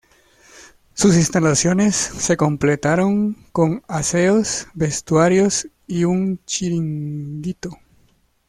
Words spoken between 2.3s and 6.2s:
completaron con aseos, vestuarios y